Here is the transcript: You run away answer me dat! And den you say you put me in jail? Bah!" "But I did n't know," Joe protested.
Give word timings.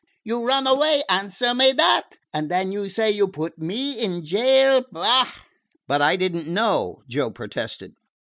You 0.23 0.43
run 0.47 0.65
away 0.65 1.03
answer 1.07 1.53
me 1.53 1.73
dat! 1.73 2.17
And 2.33 2.49
den 2.49 2.71
you 2.71 2.89
say 2.89 3.11
you 3.11 3.27
put 3.27 3.59
me 3.59 3.93
in 3.99 4.25
jail? 4.25 4.83
Bah!" 4.91 5.31
"But 5.87 6.01
I 6.01 6.15
did 6.15 6.35
n't 6.35 6.47
know," 6.47 7.03
Joe 7.07 7.29
protested. 7.29 7.93